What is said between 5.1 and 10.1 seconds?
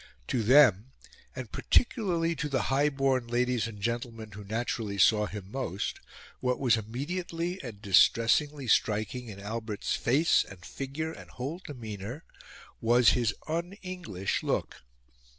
him most what was immediately and distressingly striking in Albert's